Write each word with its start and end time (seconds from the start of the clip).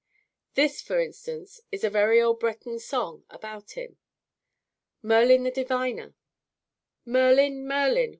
This, 0.55 0.81
for 0.81 0.99
instance, 0.99 1.61
is 1.71 1.83
a 1.83 1.89
very 1.91 2.19
old 2.19 2.39
Breton 2.39 2.79
song 2.79 3.23
about 3.29 3.73
him: 3.77 3.97
MERLIN 5.03 5.43
THE 5.43 5.51
DIVINER 5.51 6.15
Merlin! 7.05 7.67
Merlin! 7.67 8.09